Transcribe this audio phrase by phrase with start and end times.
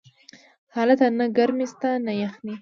[0.75, 2.53] هلته نه گرمي سته نه يخني.